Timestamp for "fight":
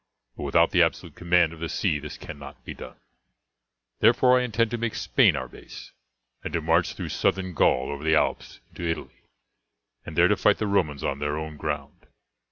10.35-10.57